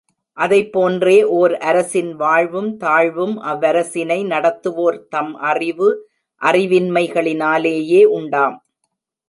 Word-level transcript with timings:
அதைப் 0.37 0.71
போன்றே, 0.71 1.17
ஒர் 1.33 1.53
அரசின் 1.53 2.15
வாழ்வும் 2.15 2.77
தாழ்வும் 2.77 3.35
அவ்வரசினை 3.43 4.17
நடத்துவோர் 4.25 4.97
தம் 5.09 5.35
அறிவு, 5.35 5.89
அறிவின்மை 6.41 7.05
களினாலேயே 7.11 8.03
உண்டாம். 8.03 8.57